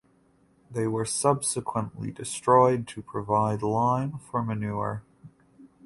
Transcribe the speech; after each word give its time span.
They 0.71 0.87
were 0.87 1.05
subsequently 1.05 2.09
destroyed 2.09 2.87
to 2.87 3.03
provide 3.03 3.61
lime 3.61 4.17
for 4.17 4.41
manure. 4.41 5.03